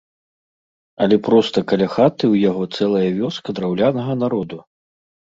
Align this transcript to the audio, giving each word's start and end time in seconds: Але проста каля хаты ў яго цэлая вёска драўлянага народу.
Але 1.05 1.17
проста 1.27 1.57
каля 1.71 1.87
хаты 1.95 2.25
ў 2.33 2.35
яго 2.49 2.63
цэлая 2.77 3.09
вёска 3.19 3.55
драўлянага 3.59 4.13
народу. 4.23 4.57